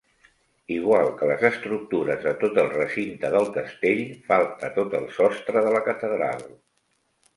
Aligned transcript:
Igual 0.75 1.09
que 1.17 1.27
les 1.31 1.43
estructures 1.49 2.23
de 2.23 2.33
tot 2.43 2.57
el 2.63 2.71
recinte 2.73 3.31
del 3.35 3.47
castell, 3.59 4.03
falta 4.31 4.73
tot 4.79 4.97
el 5.01 5.07
sostre 5.19 5.63
de 5.69 5.75
la 5.77 5.83
catedral. 5.91 6.43